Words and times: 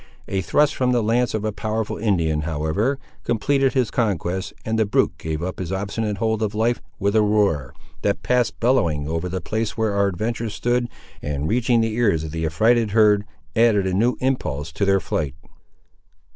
A 0.27 0.41
thrust 0.41 0.73
from 0.73 0.93
the 0.93 1.03
lance 1.03 1.35
of 1.35 1.45
a 1.45 1.51
powerful 1.51 1.95
Indian, 1.99 2.41
however, 2.41 2.97
completed 3.23 3.73
his 3.73 3.91
conquest, 3.91 4.51
and 4.65 4.79
the 4.79 4.85
brute 4.87 5.15
gave 5.19 5.43
up 5.43 5.59
his 5.59 5.71
obstinate 5.71 6.17
hold 6.17 6.41
of 6.41 6.55
life 6.55 6.81
with 6.97 7.15
a 7.15 7.21
roar, 7.21 7.75
that 8.01 8.23
passed 8.23 8.59
bellowing 8.59 9.07
over 9.07 9.29
the 9.29 9.41
place 9.41 9.77
where 9.77 9.93
our 9.93 10.07
adventurers 10.07 10.55
stood, 10.55 10.89
and, 11.21 11.47
reaching 11.47 11.81
the 11.81 11.93
ears 11.93 12.23
of 12.23 12.31
the 12.31 12.47
affrighted 12.47 12.89
herd, 12.97 13.25
added 13.55 13.85
a 13.85 13.93
new 13.93 14.15
impulse 14.21 14.71
to 14.71 14.85
their 14.85 14.99
flight. 14.99 15.35